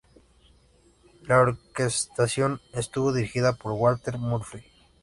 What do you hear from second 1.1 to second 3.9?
La orquestación estuvo dirigida por